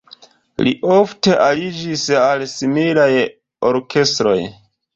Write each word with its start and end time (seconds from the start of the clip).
Li 0.67 0.71
ofte 0.93 1.35
aliĝis 1.49 2.07
al 2.23 2.43
similaj 2.55 3.09
orkestroj. 3.73 4.39